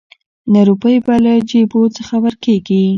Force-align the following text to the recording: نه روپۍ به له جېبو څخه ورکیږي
نه 0.53 0.61
روپۍ 0.69 0.95
به 1.05 1.15
له 1.23 1.33
جېبو 1.49 1.81
څخه 1.97 2.15
ورکیږي 2.25 2.83